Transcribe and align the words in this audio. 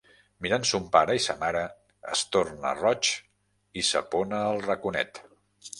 Mirant 0.43 0.63
son 0.69 0.87
pare 0.95 1.17
i 1.17 1.21
sa 1.25 1.35
mare, 1.43 1.61
es 2.15 2.23
torna 2.37 2.73
roig 2.81 3.13
i 3.83 3.87
s'apona 3.91 4.43
al 4.49 4.69
raconet. 4.71 5.25